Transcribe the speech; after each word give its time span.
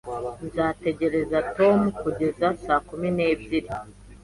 Nzategereza 0.47 1.37
Tom 1.57 1.79
kugeza 2.01 2.47
saa 2.63 2.81
kumi 2.87 3.09
n'ebyiri 3.15 3.69